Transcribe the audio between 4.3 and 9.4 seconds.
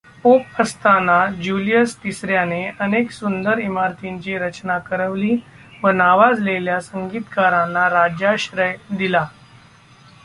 रचना करवली व नावाजलेल्या संगीतकारांना राज्याश्रय दिला.